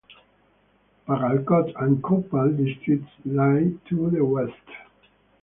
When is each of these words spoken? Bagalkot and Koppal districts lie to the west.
Bagalkot 1.07 1.75
and 1.79 2.01
Koppal 2.01 2.57
districts 2.57 3.11
lie 3.23 3.71
to 3.89 4.09
the 4.09 4.25
west. 4.25 4.57